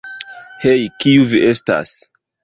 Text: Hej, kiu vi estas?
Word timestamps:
Hej, 0.63 0.79
kiu 1.03 1.27
vi 1.33 1.41
estas? 1.49 1.93